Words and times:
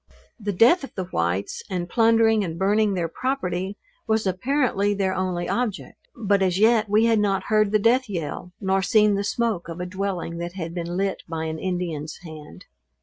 The 0.39 0.51
death 0.51 0.83
of 0.83 0.95
the 0.95 1.03
whites, 1.03 1.61
and 1.69 1.87
plundering 1.87 2.43
and 2.43 2.57
burning 2.57 2.95
their 2.95 3.07
property, 3.07 3.77
was 4.07 4.25
apparently 4.25 4.95
their 4.95 5.13
only 5.13 5.47
object: 5.47 6.07
But 6.15 6.41
as 6.41 6.57
yet 6.57 6.89
we 6.89 7.05
had 7.05 7.19
not 7.19 7.43
heard 7.53 7.69
the 7.71 7.77
death 7.77 8.09
yell, 8.09 8.51
nor 8.59 8.81
seen 8.81 9.13
the 9.13 9.23
smoke 9.23 9.69
of 9.69 9.79
a 9.79 9.85
dwelling 9.85 10.39
that 10.39 10.53
had 10.53 10.73
been 10.73 10.97
lit 10.97 11.21
by 11.29 11.43
an 11.43 11.59
Indian's 11.59 12.17
hand. 12.23 12.65